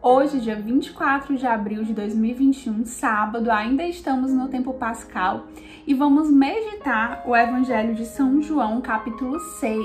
Hoje, 0.00 0.38
dia 0.38 0.54
24 0.54 1.36
de 1.36 1.44
abril 1.44 1.82
de 1.82 1.92
2021, 1.92 2.86
sábado, 2.86 3.50
ainda 3.50 3.82
estamos 3.82 4.32
no 4.32 4.46
tempo 4.46 4.72
pascal 4.74 5.48
e 5.84 5.92
vamos 5.92 6.30
meditar 6.30 7.24
o 7.26 7.34
Evangelho 7.34 7.96
de 7.96 8.06
São 8.06 8.40
João, 8.40 8.80
capítulo 8.80 9.40
6. 9.40 9.76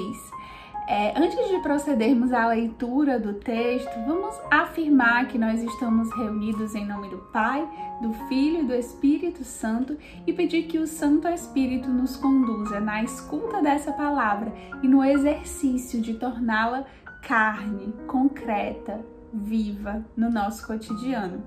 É, 0.87 1.19
antes 1.19 1.49
de 1.49 1.57
procedermos 1.63 2.31
à 2.31 2.45
leitura 2.45 3.19
do 3.19 3.33
texto, 3.33 3.89
vamos 4.05 4.39
afirmar 4.51 5.27
que 5.29 5.39
nós 5.39 5.59
estamos 5.63 6.13
reunidos 6.15 6.75
em 6.75 6.85
nome 6.85 7.09
do 7.09 7.17
Pai, 7.33 7.67
do 7.99 8.13
Filho 8.27 8.59
e 8.59 8.67
do 8.67 8.75
Espírito 8.75 9.43
Santo 9.43 9.97
e 10.27 10.31
pedir 10.31 10.67
que 10.67 10.77
o 10.77 10.85
Santo 10.85 11.27
Espírito 11.27 11.89
nos 11.89 12.15
conduza 12.17 12.79
na 12.79 13.01
escuta 13.01 13.63
dessa 13.63 13.91
palavra 13.91 14.53
e 14.83 14.87
no 14.87 15.03
exercício 15.03 15.99
de 15.99 16.13
torná-la 16.13 16.85
carne, 17.23 17.91
concreta, 18.05 19.03
viva 19.33 20.05
no 20.15 20.29
nosso 20.29 20.65
cotidiano. 20.67 21.43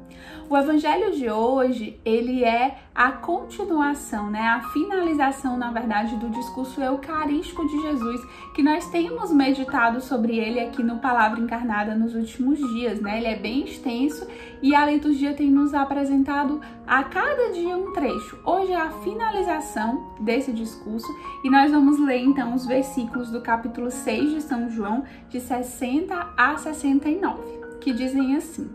O 0.51 0.57
evangelho 0.57 1.13
de 1.13 1.31
hoje, 1.31 2.01
ele 2.05 2.43
é 2.43 2.79
a 2.95 3.13
continuação, 3.13 4.31
né, 4.31 4.41
a 4.41 4.61
finalização, 4.71 5.57
na 5.57 5.71
verdade, 5.71 6.17
do 6.17 6.31
discurso 6.31 6.81
eucarístico 6.81 7.67
de 7.67 7.83
Jesus, 7.83 8.21
que 8.55 8.63
nós 8.63 8.89
temos 8.91 9.33
meditado 9.33 10.01
sobre 10.01 10.39
ele 10.39 10.59
aqui 10.59 10.83
no 10.83 10.99
Palavra 10.99 11.39
Encarnada 11.39 11.95
nos 11.95 12.15
últimos 12.15 12.59
dias, 12.59 13.01
né? 13.01 13.19
Ele 13.19 13.27
é 13.27 13.37
bem 13.37 13.65
extenso 13.65 14.27
e 14.63 14.75
a 14.75 14.87
liturgia 14.87 15.35
tem 15.35 15.51
nos 15.51 15.75
apresentado 15.75 16.61
a 16.87 17.05
cada 17.05 17.53
dia 17.53 17.77
um 17.77 17.93
trecho. 17.93 18.39
Hoje 18.45 18.73
é 18.73 18.81
a 18.81 18.91
finalização 18.91 20.15
desse 20.21 20.53
discurso 20.53 21.07
e 21.45 21.51
nós 21.51 21.71
vamos 21.71 22.01
ler 22.01 22.23
então 22.23 22.55
os 22.55 22.67
versículos 22.67 23.31
do 23.31 23.43
capítulo 23.43 23.91
6 23.91 24.31
de 24.31 24.41
São 24.43 24.71
João, 24.71 25.05
de 25.29 25.39
60 25.39 26.15
a 26.37 26.57
69 26.57 27.67
que 27.81 27.93
dizem 27.93 28.37
assim: 28.37 28.71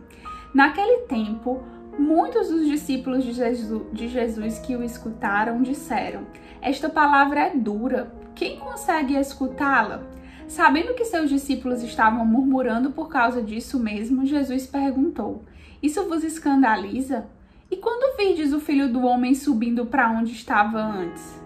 Naquele 0.53 1.03
tempo, 1.07 1.63
muitos 1.97 2.49
dos 2.49 2.67
discípulos 2.67 3.23
de 3.23 3.31
Jesus, 3.31 3.83
de 3.91 4.07
Jesus 4.07 4.59
que 4.59 4.75
o 4.75 4.83
escutaram 4.83 5.61
disseram: 5.61 6.25
Esta 6.61 6.89
palavra 6.89 7.41
é 7.41 7.55
dura, 7.55 8.11
quem 8.35 8.57
consegue 8.57 9.15
escutá-la? 9.15 10.03
Sabendo 10.47 10.93
que 10.93 11.05
seus 11.05 11.29
discípulos 11.29 11.81
estavam 11.81 12.25
murmurando 12.25 12.91
por 12.91 13.07
causa 13.07 13.41
disso 13.41 13.79
mesmo, 13.79 14.25
Jesus 14.25 14.67
perguntou: 14.67 15.45
Isso 15.81 16.03
vos 16.09 16.23
escandaliza? 16.23 17.25
E 17.69 17.77
quando 17.77 18.17
virdes 18.17 18.51
o 18.51 18.59
filho 18.59 18.91
do 18.91 19.01
homem 19.03 19.33
subindo 19.33 19.85
para 19.85 20.11
onde 20.11 20.33
estava 20.33 20.81
antes? 20.81 21.41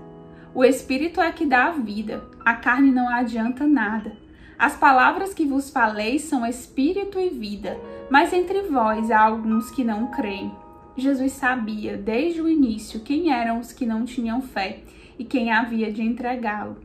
O 0.56 0.64
espírito 0.64 1.22
é 1.22 1.32
que 1.32 1.46
dá 1.46 1.66
a 1.66 1.72
vida, 1.72 2.24
a 2.44 2.56
carne 2.56 2.92
não 2.92 3.08
adianta 3.08 3.68
nada. 3.68 4.25
As 4.58 4.78
palavras 4.78 5.34
que 5.34 5.46
vos 5.46 5.70
falei 5.70 6.18
são 6.18 6.46
espírito 6.46 7.20
e 7.20 7.30
vida, 7.30 7.78
mas 8.10 8.32
entre 8.32 8.62
vós 8.62 9.12
há 9.12 9.20
alguns 9.20 9.70
que 9.70 9.84
não 9.84 10.08
creem. 10.08 10.52
Jesus 10.96 11.34
sabia 11.34 11.98
desde 11.98 12.42
o 12.42 12.48
início 12.48 13.02
quem 13.02 13.34
eram 13.34 13.60
os 13.60 13.74
que 13.74 13.86
não 13.86 14.06
tinham 14.06 14.42
fé 14.42 14.80
e 15.20 15.26
quem 15.26 15.52
havia 15.52 15.92
de 15.92 16.02
entregá-lo. 16.02 16.78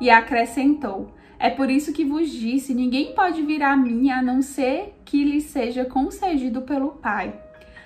E 0.00 0.10
acrescentou: 0.10 1.10
É 1.38 1.48
por 1.48 1.70
isso 1.70 1.92
que 1.92 2.04
vos 2.04 2.30
disse: 2.30 2.74
ninguém 2.74 3.14
pode 3.14 3.40
vir 3.42 3.62
a 3.62 3.74
mim 3.74 4.10
a 4.10 4.20
não 4.20 4.42
ser 4.42 4.94
que 5.04 5.24
lhe 5.24 5.40
seja 5.40 5.84
concedido 5.86 6.60
pelo 6.62 6.90
Pai. 6.90 7.32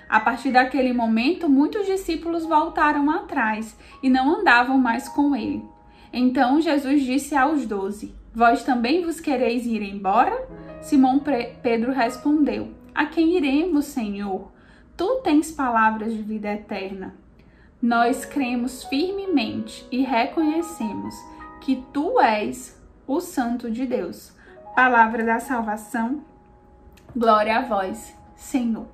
A 0.09 0.19
partir 0.19 0.51
daquele 0.51 0.91
momento, 0.91 1.47
muitos 1.47 1.85
discípulos 1.85 2.45
voltaram 2.45 3.09
atrás 3.09 3.77
e 4.03 4.09
não 4.09 4.39
andavam 4.41 4.77
mais 4.77 5.07
com 5.07 5.33
ele. 5.33 5.63
Então 6.11 6.59
Jesus 6.59 7.03
disse 7.03 7.35
aos 7.35 7.65
doze: 7.65 8.18
Vós 8.33 8.63
também 8.63 9.03
vos 9.03 9.19
quereis 9.19 9.65
ir 9.65 9.81
embora? 9.81 10.47
Simão 10.81 11.21
Pedro 11.61 11.91
respondeu: 11.91 12.73
A 12.93 13.05
quem 13.05 13.35
iremos, 13.35 13.85
Senhor? 13.85 14.51
Tu 14.95 15.21
tens 15.23 15.51
palavras 15.51 16.13
de 16.13 16.21
vida 16.21 16.51
eterna. 16.51 17.15
Nós 17.81 18.25
cremos 18.25 18.83
firmemente 18.83 19.87
e 19.91 20.03
reconhecemos 20.03 21.15
que 21.61 21.83
tu 21.93 22.19
és 22.19 22.77
o 23.07 23.21
Santo 23.21 23.71
de 23.71 23.85
Deus. 23.85 24.33
Palavra 24.75 25.23
da 25.23 25.39
salvação. 25.39 26.23
Glória 27.15 27.57
a 27.57 27.61
vós, 27.61 28.15
Senhor. 28.35 28.85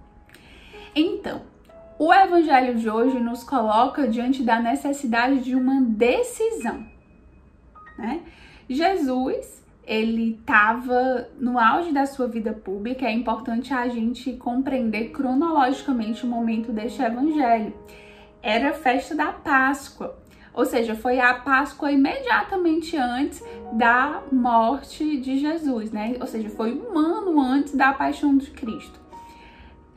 Então, 0.96 1.42
o 1.98 2.14
evangelho 2.14 2.76
de 2.76 2.90
hoje 2.90 3.20
nos 3.20 3.44
coloca 3.44 4.08
diante 4.08 4.44
da 4.44 4.60
necessidade 4.60 5.42
de 5.42 5.56
uma 5.56 5.82
decisão, 5.82 6.86
né? 7.98 8.22
Jesus, 8.70 9.64
ele 9.86 10.38
estava 10.40 11.30
no 11.40 11.60
auge 11.60 11.92
da 11.92 12.06
sua 12.06 12.28
vida 12.28 12.54
pública, 12.54 13.06
é 13.06 13.12
importante 13.12 13.74
a 13.74 13.88
gente 13.88 14.34
compreender 14.34 15.10
cronologicamente 15.10 16.26
o 16.26 16.28
momento 16.28 16.72
deste 16.72 17.02
evangelho. 17.02 17.74
Era 18.42 18.70
a 18.70 18.74
festa 18.74 19.16
da 19.16 19.32
Páscoa, 19.32 20.18
ou 20.54 20.66
seja, 20.66 20.96
foi 20.96 21.20
a 21.20 21.34
Páscoa 21.34 21.92
imediatamente 21.92 22.96
antes 22.96 23.44
da 23.74 24.24
morte 24.32 25.18
de 25.18 25.38
Jesus, 25.38 25.92
né? 25.92 26.16
Ou 26.20 26.28
seja, 26.28 26.50
foi 26.50 26.74
um 26.74 26.98
ano 26.98 27.40
antes 27.40 27.76
da 27.76 27.92
paixão 27.92 28.38
de 28.38 28.50
Cristo. 28.52 29.06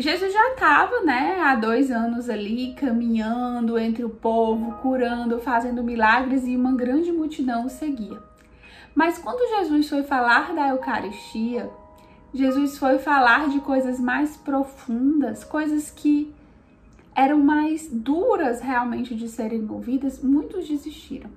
Jesus 0.01 0.33
já 0.33 0.51
estava, 0.51 1.01
né, 1.01 1.41
há 1.41 1.57
dois 1.57 1.91
anos 1.91 2.31
ali 2.31 2.73
caminhando 2.75 3.77
entre 3.77 4.05
o 4.05 4.09
povo, 4.09 4.73
curando, 4.81 5.41
fazendo 5.41 5.83
milagres 5.83 6.47
e 6.47 6.57
uma 6.57 6.73
grande 6.73 7.11
multidão 7.11 7.67
o 7.67 7.69
seguia. 7.69 8.17
Mas 8.99 9.17
quando 9.17 9.49
Jesus 9.57 9.89
foi 9.89 10.03
falar 10.03 10.53
da 10.53 10.71
Eucaristia, 10.71 11.71
Jesus 12.35 12.77
foi 12.79 12.99
falar 12.99 13.49
de 13.49 13.61
coisas 13.61 14.01
mais 14.01 14.37
profundas, 14.37 15.45
coisas 15.45 15.89
que 15.89 16.35
eram 17.15 17.39
mais 17.39 17.89
duras 17.89 18.61
realmente 18.61 19.15
de 19.15 19.29
serem 19.29 19.65
ouvidas, 19.71 20.21
muitos 20.21 20.67
desistiram. 20.67 21.31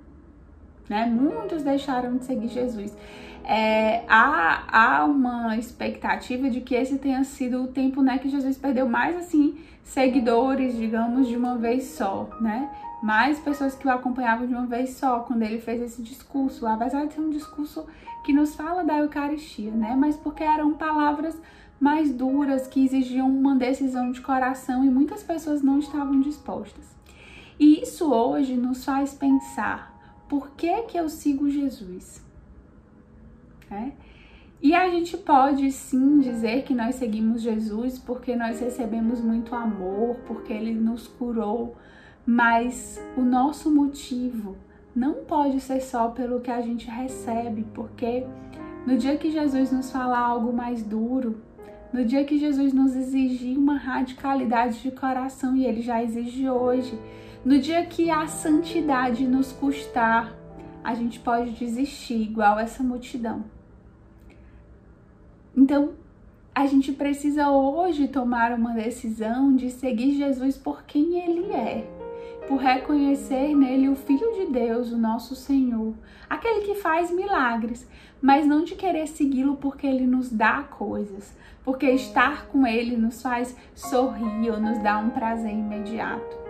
Né? 0.90 1.06
Muitos 1.06 1.62
deixaram 1.62 2.18
de 2.18 2.26
seguir 2.26 2.48
Jesus. 2.48 2.98
É, 3.44 4.06
há, 4.08 4.64
há 4.72 5.06
uma 5.06 5.56
expectativa 5.56 6.50
de 6.50 6.62
que 6.62 6.74
esse 6.74 6.98
tenha 6.98 7.24
sido 7.24 7.66
o 7.66 7.68
tempo 7.68 8.02
né, 8.02 8.18
que 8.18 8.28
Jesus 8.28 8.58
perdeu 8.58 8.90
mais 8.90 9.16
assim 9.16 9.56
seguidores, 9.84 10.76
digamos, 10.76 11.28
de 11.28 11.38
uma 11.38 11.60
vez 11.60 11.84
só, 11.84 12.28
né? 12.42 12.72
Mais 13.02 13.40
pessoas 13.40 13.76
que 13.76 13.88
o 13.88 13.92
acompanhavam 13.92 14.46
de 14.46 14.54
uma 14.54 14.68
vez 14.68 14.92
só 14.92 15.20
quando 15.22 15.42
ele 15.42 15.60
fez 15.60 15.82
esse 15.82 16.02
discurso, 16.02 16.68
apesar 16.68 17.06
de 17.06 17.14
ser 17.14 17.22
um 17.22 17.30
discurso 17.30 17.86
que 18.24 18.32
nos 18.32 18.56
fala 18.56 18.84
da 18.84 19.00
Eucaristia, 19.00 19.72
né? 19.72 19.96
Mas 19.98 20.16
porque 20.16 20.44
eram 20.44 20.74
palavras 20.74 21.40
mais 21.80 22.14
duras 22.14 22.68
que 22.68 22.86
exigiam 22.86 23.28
uma 23.28 23.56
decisão 23.56 24.12
de 24.12 24.22
coração 24.22 24.86
e 24.86 24.90
muitas 24.90 25.24
pessoas 25.24 25.64
não 25.64 25.80
estavam 25.80 26.22
dispostas. 26.22 26.96
E 27.60 27.82
isso 27.82 28.14
hoje 28.14 28.56
nos 28.56 28.86
faz 28.86 29.14
pensar: 29.14 29.92
por 30.30 30.52
que 30.52 30.84
que 30.84 30.98
eu 30.98 31.10
sigo 31.10 31.50
Jesus? 31.50 32.24
É? 33.72 33.92
E 34.62 34.76
a 34.76 34.88
gente 34.90 35.18
pode 35.18 35.72
sim 35.72 36.20
dizer 36.20 36.64
que 36.64 36.76
nós 36.76 36.96
seguimos 36.96 37.42
Jesus 37.42 37.98
porque 37.98 38.36
nós 38.36 38.60
recebemos 38.60 39.20
muito 39.20 39.56
amor, 39.56 40.18
porque 40.28 40.54
ele 40.54 40.72
nos 40.72 41.08
curou, 41.08 41.76
mas 42.26 43.02
o 43.18 43.22
nosso 43.22 43.74
motivo 43.74 44.56
não 44.96 45.24
pode 45.26 45.60
ser 45.60 45.82
só 45.82 46.10
pelo 46.10 46.42
que 46.42 46.52
a 46.52 46.62
gente 46.62 46.90
recebe, 46.90 47.66
porque 47.74 48.26
no 48.86 48.98
dia 48.98 49.18
que 49.18 49.32
Jesus 49.32 49.72
nos 49.72 49.92
falar 49.92 50.20
algo 50.20 50.54
mais 50.54 50.84
duro, 50.84 51.42
no 51.94 52.06
dia 52.06 52.24
que 52.24 52.38
Jesus 52.38 52.74
nos 52.74 52.96
exigir 52.96 53.58
uma 53.58 53.78
radicalidade 53.78 54.82
de 54.82 54.92
coração, 54.92 55.56
e 55.56 55.66
ele 55.66 55.82
já 55.82 56.04
exige 56.04 56.50
hoje, 56.50 56.98
no 57.44 57.60
dia 57.60 57.86
que 57.86 58.10
a 58.10 58.28
santidade 58.28 59.28
nos 59.28 59.52
custar, 59.52 60.36
a 60.84 60.94
gente 60.94 61.20
pode 61.20 61.52
desistir, 61.52 62.22
igual 62.22 62.60
essa 62.60 62.84
multidão. 62.84 63.44
Então, 65.56 65.94
a 66.54 66.66
gente 66.66 66.92
precisa 66.92 67.50
hoje 67.50 68.08
tomar 68.08 68.52
uma 68.54 68.74
decisão 68.74 69.56
de 69.56 69.70
seguir 69.70 70.16
Jesus 70.16 70.58
por 70.58 70.84
quem 70.84 71.20
ele 71.20 71.52
é 71.52 72.01
por 72.52 72.60
reconhecer 72.60 73.56
nele 73.56 73.88
o 73.88 73.96
Filho 73.96 74.34
de 74.34 74.52
Deus, 74.52 74.92
o 74.92 74.98
nosso 74.98 75.38
Senhor, 75.38 75.94
aquele 76.30 76.66
que 76.66 76.76
faz 76.76 77.10
milagres, 77.10 77.88
mas 78.22 78.46
não 78.46 78.66
de 78.66 78.76
querer 78.76 79.08
segui-lo 79.08 79.56
porque 79.56 79.88
ele 79.88 80.06
nos 80.06 80.30
dá 80.30 80.62
coisas, 80.64 81.34
porque 81.64 81.90
estar 81.92 82.48
com 82.48 82.68
ele 82.68 82.98
nos 82.98 83.22
faz 83.22 83.56
sorrir 83.74 84.52
ou 84.52 84.60
nos 84.60 84.78
dá 84.80 84.98
um 84.98 85.12
prazer 85.12 85.54
imediato. 85.54 86.42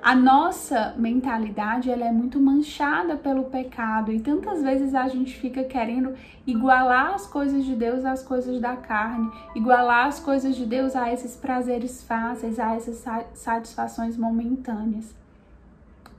A 0.00 0.14
nossa 0.14 0.94
mentalidade 0.96 1.90
ela 1.90 2.06
é 2.06 2.12
muito 2.12 2.38
manchada 2.38 3.16
pelo 3.16 3.46
pecado 3.46 4.12
e 4.12 4.20
tantas 4.20 4.62
vezes 4.62 4.94
a 4.94 5.08
gente 5.08 5.34
fica 5.40 5.64
querendo 5.64 6.14
igualar 6.46 7.14
as 7.14 7.26
coisas 7.26 7.64
de 7.64 7.74
Deus 7.74 8.04
às 8.04 8.22
coisas 8.22 8.60
da 8.60 8.76
carne, 8.76 9.28
igualar 9.56 10.06
as 10.06 10.20
coisas 10.20 10.54
de 10.54 10.64
Deus 10.64 10.94
a 10.94 11.12
esses 11.12 11.34
prazeres 11.34 12.04
fáceis, 12.04 12.60
a 12.60 12.76
essas 12.76 13.04
satisfações 13.34 14.16
momentâneas. 14.16 15.18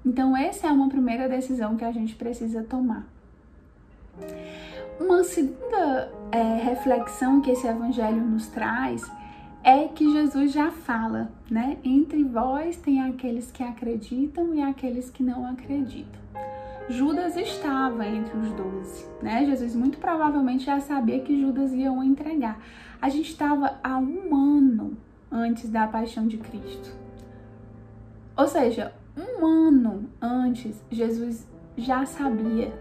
Então, 0.06 0.36
essa 0.36 0.68
é 0.68 0.72
uma 0.72 0.90
primeira 0.90 1.28
decisão 1.28 1.76
que 1.76 1.84
a 1.84 1.92
gente 1.92 2.16
precisa 2.16 2.64
tomar. 2.64 3.06
Uma 5.00 5.24
segunda 5.24 6.12
é, 6.32 6.56
reflexão 6.64 7.42
que 7.42 7.52
esse 7.52 7.68
evangelho 7.68 8.22
nos 8.22 8.48
traz 8.48 9.10
é 9.64 9.88
que 9.88 10.12
Jesus 10.12 10.52
já 10.52 10.72
fala, 10.72 11.30
né? 11.50 11.78
Entre 11.84 12.24
vós 12.24 12.78
tem 12.78 13.02
aqueles 13.02 13.52
que 13.52 13.64
acreditam 13.64 14.54
e 14.54 14.62
aqueles 14.62 15.10
que 15.10 15.24
não 15.24 15.46
acreditam. 15.46 16.20
Judas 16.90 17.36
estava 17.36 18.08
entre 18.08 18.36
os 18.38 18.52
doze, 18.52 19.06
né? 19.22 19.46
Jesus 19.46 19.76
muito 19.76 20.00
provavelmente 20.00 20.66
já 20.66 20.80
sabia 20.80 21.20
que 21.20 21.40
Judas 21.40 21.72
ia 21.72 21.92
o 21.92 22.04
entregar. 22.04 22.60
A 23.02 23.10
gente 23.10 23.30
estava 23.30 23.80
há 23.84 23.98
um 23.98 24.36
ano 24.36 24.98
antes 25.32 25.70
da 25.70 25.88
paixão 25.88 26.28
de 26.28 26.38
Cristo. 26.38 26.92
Ou 28.36 28.48
seja, 28.48 28.94
um 29.20 29.46
ano 29.46 30.10
antes, 30.22 30.82
Jesus 30.90 31.48
já 31.78 32.06
sabia. 32.06 32.74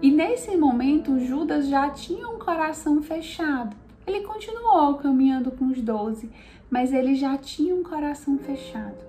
E 0.00 0.10
nesse 0.10 0.56
momento, 0.56 1.18
Judas 1.18 1.68
já 1.68 1.90
tinha 1.90 2.28
um 2.28 2.38
coração 2.38 3.02
fechado. 3.02 3.76
Ele 4.06 4.20
continuou 4.22 4.94
caminhando 4.94 5.50
com 5.50 5.66
os 5.66 5.80
doze, 5.80 6.30
mas 6.70 6.92
ele 6.92 7.14
já 7.14 7.36
tinha 7.36 7.74
um 7.74 7.82
coração 7.82 8.38
fechado. 8.38 9.04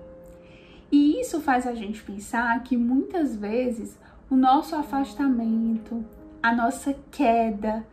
E 0.90 1.20
isso 1.20 1.40
faz 1.40 1.66
a 1.66 1.74
gente 1.74 2.02
pensar 2.02 2.62
que 2.62 2.76
muitas 2.76 3.36
vezes 3.36 3.98
o 4.30 4.36
nosso 4.36 4.74
afastamento, 4.74 6.04
a 6.42 6.54
nossa 6.54 6.94
queda, 7.10 7.86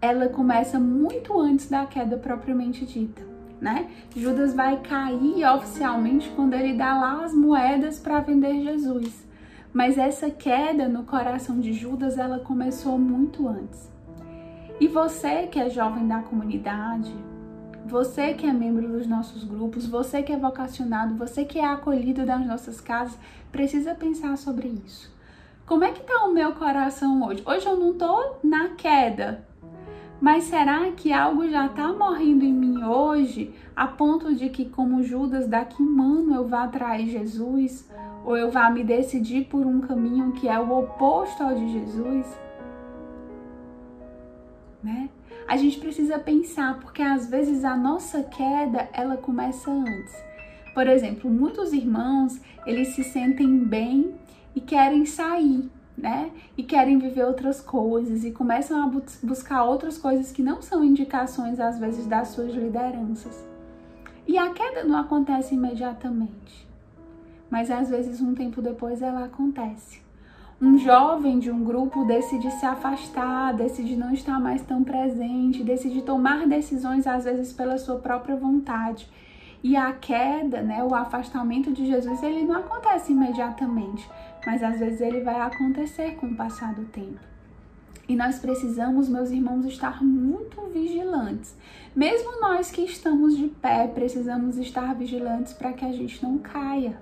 ela 0.00 0.28
começa 0.28 0.78
muito 0.78 1.38
antes 1.38 1.68
da 1.68 1.84
queda 1.86 2.16
propriamente 2.16 2.86
dita 2.86 3.35
né? 3.60 3.90
Judas 4.14 4.54
vai 4.54 4.80
cair 4.80 5.44
oficialmente 5.54 6.30
quando 6.36 6.54
ele 6.54 6.74
dá 6.74 6.96
lá 6.98 7.24
as 7.24 7.34
moedas 7.34 7.98
para 7.98 8.20
vender 8.20 8.62
Jesus. 8.62 9.26
Mas 9.72 9.98
essa 9.98 10.30
queda 10.30 10.88
no 10.88 11.04
coração 11.04 11.60
de 11.60 11.72
Judas, 11.72 12.16
ela 12.16 12.38
começou 12.38 12.98
muito 12.98 13.46
antes. 13.46 13.90
E 14.80 14.88
você 14.88 15.46
que 15.46 15.58
é 15.58 15.70
jovem 15.70 16.06
da 16.06 16.20
comunidade, 16.20 17.14
você 17.86 18.34
que 18.34 18.46
é 18.46 18.52
membro 18.52 18.88
dos 18.88 19.06
nossos 19.06 19.44
grupos, 19.44 19.86
você 19.86 20.22
que 20.22 20.32
é 20.32 20.36
vocacionado, 20.36 21.14
você 21.14 21.44
que 21.44 21.58
é 21.58 21.64
acolhido 21.64 22.26
das 22.26 22.44
nossas 22.46 22.80
casas, 22.80 23.18
precisa 23.52 23.94
pensar 23.94 24.36
sobre 24.36 24.68
isso. 24.84 25.14
Como 25.64 25.84
é 25.84 25.92
que 25.92 26.00
tá 26.00 26.24
o 26.24 26.32
meu 26.32 26.52
coração 26.52 27.22
hoje? 27.22 27.42
Hoje 27.46 27.66
eu 27.66 27.76
não 27.76 27.94
tô 27.94 28.36
na 28.42 28.70
queda, 28.70 29.44
mas 30.20 30.44
será 30.44 30.90
que 30.92 31.12
algo 31.12 31.48
já 31.48 31.66
está 31.66 31.92
morrendo 31.92 32.44
em 32.44 32.52
mim 32.52 32.82
hoje, 32.82 33.54
a 33.74 33.86
ponto 33.86 34.34
de 34.34 34.48
que, 34.48 34.64
como 34.64 35.02
Judas, 35.02 35.46
daqui 35.46 35.82
um 35.82 36.02
ano 36.02 36.34
eu 36.34 36.48
vá 36.48 36.64
atrair 36.64 37.06
Jesus? 37.08 37.88
Ou 38.24 38.36
eu 38.36 38.50
vá 38.50 38.70
me 38.70 38.82
decidir 38.82 39.44
por 39.44 39.64
um 39.64 39.80
caminho 39.80 40.32
que 40.32 40.48
é 40.48 40.58
o 40.58 40.78
oposto 40.78 41.42
ao 41.42 41.54
de 41.54 41.68
Jesus? 41.68 42.26
Né? 44.82 45.08
A 45.46 45.56
gente 45.56 45.78
precisa 45.78 46.18
pensar, 46.18 46.80
porque 46.80 47.02
às 47.02 47.28
vezes 47.28 47.64
a 47.64 47.76
nossa 47.76 48.22
queda, 48.22 48.88
ela 48.92 49.16
começa 49.16 49.70
antes. 49.70 50.14
Por 50.74 50.88
exemplo, 50.88 51.30
muitos 51.30 51.72
irmãos, 51.72 52.40
eles 52.66 52.88
se 52.88 53.04
sentem 53.04 53.58
bem 53.58 54.14
e 54.54 54.60
querem 54.60 55.04
sair, 55.04 55.70
né? 55.96 56.30
E 56.56 56.62
querem 56.62 56.98
viver 56.98 57.24
outras 57.24 57.60
coisas 57.60 58.24
e 58.24 58.30
começam 58.30 58.82
a 58.82 58.90
buscar 59.22 59.64
outras 59.64 59.96
coisas 59.96 60.30
que 60.30 60.42
não 60.42 60.60
são 60.60 60.84
indicações, 60.84 61.58
às 61.58 61.78
vezes, 61.78 62.06
das 62.06 62.28
suas 62.28 62.52
lideranças. 62.52 63.44
E 64.26 64.36
a 64.36 64.50
queda 64.50 64.84
não 64.84 64.98
acontece 64.98 65.54
imediatamente, 65.54 66.68
mas 67.48 67.70
às 67.70 67.88
vezes, 67.88 68.20
um 68.20 68.34
tempo 68.34 68.60
depois, 68.60 69.00
ela 69.00 69.24
acontece. 69.24 70.04
Um 70.60 70.78
jovem 70.78 71.38
de 71.38 71.50
um 71.50 71.62
grupo 71.62 72.04
decide 72.06 72.50
se 72.50 72.64
afastar, 72.64 73.52
decide 73.52 73.94
não 73.94 74.12
estar 74.12 74.40
mais 74.40 74.62
tão 74.62 74.82
presente, 74.82 75.62
decide 75.62 76.00
tomar 76.00 76.46
decisões, 76.46 77.06
às 77.06 77.24
vezes, 77.24 77.52
pela 77.52 77.76
sua 77.76 77.96
própria 77.96 78.36
vontade. 78.36 79.08
E 79.62 79.76
a 79.76 79.92
queda, 79.92 80.62
né, 80.62 80.82
o 80.82 80.94
afastamento 80.94 81.72
de 81.72 81.86
Jesus, 81.86 82.22
ele 82.22 82.44
não 82.44 82.56
acontece 82.56 83.12
imediatamente, 83.12 84.08
mas 84.46 84.62
às 84.62 84.78
vezes 84.78 85.00
ele 85.00 85.20
vai 85.20 85.40
acontecer 85.40 86.14
com 86.14 86.28
o 86.28 86.36
passar 86.36 86.72
do 86.72 86.84
tempo. 86.84 87.18
E 88.08 88.14
nós 88.14 88.38
precisamos, 88.38 89.08
meus 89.08 89.30
irmãos, 89.30 89.66
estar 89.66 90.02
muito 90.02 90.60
vigilantes. 90.72 91.56
Mesmo 91.94 92.40
nós 92.40 92.70
que 92.70 92.82
estamos 92.82 93.36
de 93.36 93.48
pé, 93.48 93.88
precisamos 93.88 94.56
estar 94.56 94.94
vigilantes 94.94 95.52
para 95.52 95.72
que 95.72 95.84
a 95.84 95.90
gente 95.90 96.22
não 96.22 96.38
caia. 96.38 96.96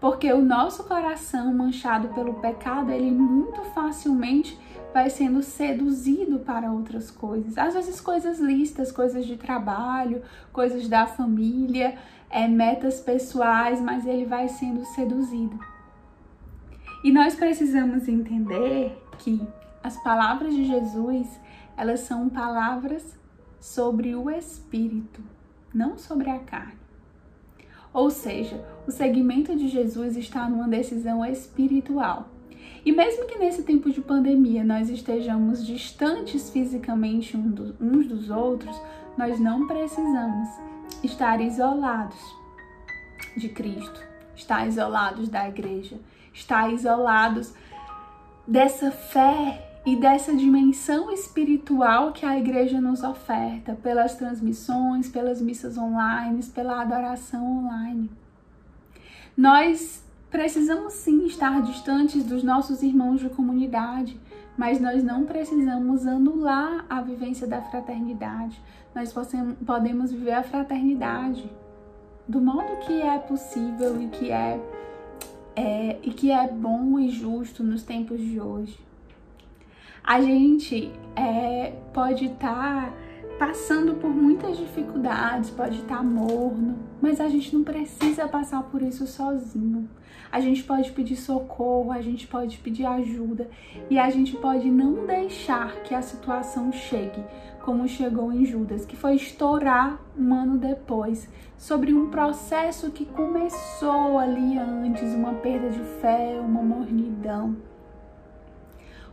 Porque 0.00 0.32
o 0.32 0.42
nosso 0.42 0.84
coração 0.84 1.54
manchado 1.54 2.08
pelo 2.08 2.34
pecado, 2.34 2.90
ele 2.90 3.12
muito 3.12 3.62
facilmente 3.66 4.58
vai 4.92 5.08
sendo 5.08 5.40
seduzido 5.40 6.40
para 6.40 6.72
outras 6.72 7.10
coisas. 7.10 7.56
Às 7.56 7.74
vezes 7.74 8.00
coisas 8.00 8.40
listas, 8.40 8.90
coisas 8.90 9.24
de 9.24 9.36
trabalho, 9.36 10.22
coisas 10.52 10.88
da 10.88 11.06
família, 11.06 11.96
é, 12.28 12.48
metas 12.48 12.98
pessoais, 12.98 13.80
mas 13.80 14.04
ele 14.04 14.24
vai 14.24 14.48
sendo 14.48 14.84
seduzido. 14.86 15.58
E 17.02 17.10
nós 17.10 17.34
precisamos 17.34 18.08
entender 18.08 18.96
que 19.18 19.40
as 19.82 19.96
palavras 20.02 20.54
de 20.54 20.64
Jesus, 20.64 21.26
elas 21.76 22.00
são 22.00 22.28
palavras 22.28 23.18
sobre 23.58 24.14
o 24.14 24.30
espírito, 24.30 25.22
não 25.72 25.96
sobre 25.96 26.28
a 26.30 26.38
carne. 26.38 26.78
Ou 27.92 28.10
seja, 28.10 28.64
o 28.86 28.90
segmento 28.90 29.56
de 29.56 29.68
Jesus 29.68 30.16
está 30.16 30.48
numa 30.48 30.68
decisão 30.68 31.24
espiritual. 31.24 32.28
E 32.84 32.92
mesmo 32.92 33.26
que 33.26 33.38
nesse 33.38 33.62
tempo 33.62 33.90
de 33.90 34.00
pandemia 34.00 34.62
nós 34.62 34.88
estejamos 34.88 35.66
distantes 35.66 36.50
fisicamente 36.50 37.36
uns 37.36 38.06
dos 38.06 38.30
outros, 38.30 38.80
nós 39.18 39.40
não 39.40 39.66
precisamos 39.66 40.48
estar 41.02 41.40
isolados 41.40 42.18
de 43.36 43.48
Cristo, 43.48 44.00
estar 44.34 44.66
isolados 44.66 45.28
da 45.28 45.48
igreja, 45.48 45.98
estar 46.32 46.72
isolados 46.72 47.52
dessa 48.46 48.90
fé 48.90 49.66
e 49.84 49.96
dessa 49.96 50.34
dimensão 50.34 51.10
espiritual 51.10 52.12
que 52.12 52.26
a 52.26 52.38
igreja 52.38 52.80
nos 52.80 53.02
oferta 53.02 53.74
pelas 53.82 54.14
transmissões, 54.14 55.08
pelas 55.08 55.40
missas 55.40 55.78
online, 55.78 56.42
pela 56.46 56.82
adoração 56.82 57.58
online. 57.58 58.10
Nós 59.36 60.04
precisamos 60.30 60.92
sim 60.94 61.24
estar 61.26 61.62
distantes 61.62 62.24
dos 62.24 62.42
nossos 62.42 62.82
irmãos 62.82 63.20
de 63.20 63.30
comunidade, 63.30 64.20
mas 64.56 64.80
nós 64.80 65.02
não 65.02 65.24
precisamos 65.24 66.06
anular 66.06 66.84
a 66.90 67.00
vivência 67.00 67.46
da 67.46 67.62
fraternidade. 67.62 68.60
Nós 68.94 69.14
podemos 69.64 70.12
viver 70.12 70.32
a 70.32 70.42
fraternidade 70.42 71.50
do 72.28 72.40
modo 72.40 72.76
que 72.86 73.00
é 73.00 73.18
possível 73.18 74.00
e 74.00 74.08
que 74.08 74.30
é 74.30 74.60
é, 75.56 75.98
e 76.02 76.10
que 76.10 76.30
é 76.30 76.48
bom 76.48 76.98
e 76.98 77.08
justo 77.08 77.62
nos 77.62 77.82
tempos 77.82 78.18
de 78.20 78.40
hoje. 78.40 78.78
A 80.02 80.20
gente 80.20 80.90
é, 81.14 81.72
pode 81.92 82.26
estar 82.26 82.90
tá 82.90 82.92
passando 83.38 83.94
por 83.94 84.10
muitas 84.10 84.56
dificuldades, 84.56 85.50
pode 85.50 85.78
estar 85.78 85.98
tá 85.98 86.02
morno, 86.02 86.78
mas 87.00 87.20
a 87.20 87.28
gente 87.28 87.54
não 87.54 87.64
precisa 87.64 88.28
passar 88.28 88.62
por 88.64 88.82
isso 88.82 89.06
sozinho. 89.06 89.88
A 90.30 90.40
gente 90.40 90.62
pode 90.62 90.92
pedir 90.92 91.16
socorro, 91.16 91.90
a 91.90 92.00
gente 92.00 92.26
pode 92.26 92.58
pedir 92.58 92.86
ajuda 92.86 93.48
e 93.88 93.98
a 93.98 94.08
gente 94.10 94.36
pode 94.36 94.70
não 94.70 95.06
deixar 95.06 95.82
que 95.82 95.94
a 95.94 96.02
situação 96.02 96.72
chegue 96.72 97.22
como 97.60 97.86
chegou 97.86 98.32
em 98.32 98.44
Judas, 98.44 98.86
que 98.86 98.96
foi 98.96 99.14
estourar 99.14 100.00
um 100.18 100.34
ano 100.34 100.56
depois, 100.56 101.28
sobre 101.56 101.92
um 101.92 102.10
processo 102.10 102.90
que 102.90 103.04
começou 103.04 104.18
ali 104.18 104.58
antes, 104.58 105.14
uma 105.14 105.34
perda 105.34 105.68
de 105.68 105.80
fé, 106.00 106.40
uma 106.40 106.62
mornidão. 106.62 107.69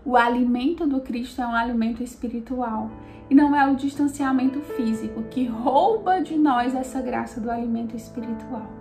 O 0.08 0.16
alimento 0.16 0.88
do 0.88 1.02
Cristo 1.02 1.42
é 1.42 1.46
um 1.46 1.54
alimento 1.54 2.02
espiritual 2.02 2.90
e 3.30 3.36
não 3.36 3.54
é 3.54 3.70
o 3.70 3.76
distanciamento 3.76 4.62
físico 4.62 5.22
que 5.24 5.46
rouba 5.46 6.22
de 6.22 6.38
nós 6.38 6.74
essa 6.74 7.02
graça 7.02 7.42
do 7.42 7.52
alimento 7.52 7.94
espiritual. 7.94 8.72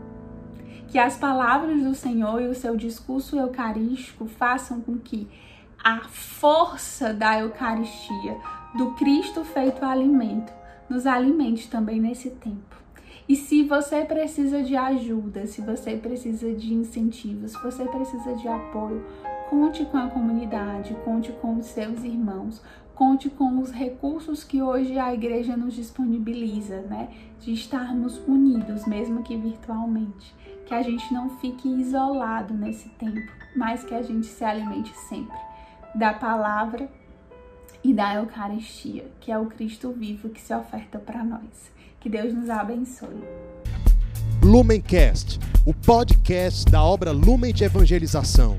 Que 0.87 1.00
as 1.00 1.16
palavras 1.16 1.83
do 1.83 1.97
Senhor 1.97 2.40
e 2.40 2.47
o 2.47 2.54
seu 2.54 2.76
discurso 2.76 3.37
eucarístico 3.37 4.26
façam 4.26 4.80
com 4.80 4.97
que 4.99 5.26
a 5.83 6.02
força 6.02 7.12
da 7.12 7.40
Eucaristia, 7.40 8.37
do 8.78 8.92
Cristo 8.92 9.42
feito 9.42 9.85
alimento, 9.85 10.52
nos 10.88 11.09
alimente 11.09 11.68
também 11.68 12.00
nesse 12.00 12.30
tempo. 12.30 12.76
E 13.28 13.35
se 13.35 13.64
você 13.64 14.04
precisa 14.04 14.62
de 14.62 14.76
ajuda, 14.76 15.45
se 15.49 15.61
você 15.61 15.97
precisa 15.97 16.52
de 16.52 16.73
incentivos, 16.73 17.50
se 17.50 17.62
você 17.64 17.85
precisa 17.85 18.33
de 18.35 18.47
apoio, 18.47 19.04
conte 19.48 19.84
com 19.84 19.96
a 19.96 20.08
comunidade, 20.08 20.94
conte 21.04 21.32
com 21.32 21.56
os 21.56 21.66
seus 21.66 22.02
irmãos, 22.02 22.60
conte 22.94 23.28
com 23.28 23.58
os 23.60 23.70
recursos 23.70 24.42
que 24.42 24.62
hoje 24.62 24.98
a 24.98 25.12
igreja 25.12 25.56
nos 25.56 25.74
disponibiliza, 25.74 26.80
né? 26.82 27.08
De 27.40 27.52
estarmos 27.52 28.18
unidos, 28.26 28.86
mesmo 28.86 29.22
que 29.22 29.36
virtualmente. 29.36 30.34
Que 30.64 30.74
a 30.74 30.82
gente 30.82 31.12
não 31.12 31.30
fique 31.38 31.68
isolado 31.68 32.54
nesse 32.54 32.88
tempo, 32.90 33.32
mas 33.54 33.84
que 33.84 33.94
a 33.94 34.02
gente 34.02 34.26
se 34.26 34.44
alimente 34.44 34.92
sempre 35.08 35.38
da 35.94 36.12
palavra 36.12 36.88
e 37.82 37.94
da 37.94 38.14
Eucaristia, 38.14 39.06
que 39.20 39.30
é 39.30 39.38
o 39.38 39.46
Cristo 39.46 39.92
vivo 39.92 40.28
que 40.28 40.40
se 40.40 40.52
oferta 40.54 40.98
para 40.98 41.22
nós. 41.22 41.70
Que 42.00 42.08
Deus 42.08 42.34
nos 42.34 42.50
abençoe. 42.50 43.22
Lumencast, 44.42 45.38
o 45.64 45.72
podcast 45.72 46.70
da 46.70 46.82
obra 46.82 47.12
Lumen 47.12 47.52
de 47.52 47.64
Evangelização. 47.64 48.58